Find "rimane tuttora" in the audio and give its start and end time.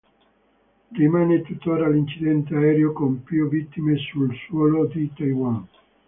0.97-1.87